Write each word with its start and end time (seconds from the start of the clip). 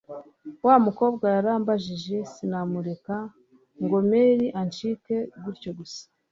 wumukobwa 0.65 1.25
yarambabaje 1.35 2.17
sinamureka 2.31 3.15
Ngomeri 3.83 4.45
ancike 4.59 5.15
gutyo 5.43 5.71
gusa 5.77 6.03